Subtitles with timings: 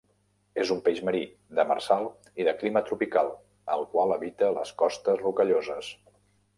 [0.61, 1.21] És un peix marí,
[1.59, 2.09] demersal
[2.43, 3.31] i de clima tropical,
[3.77, 5.97] el qual habita les costes rocalloses.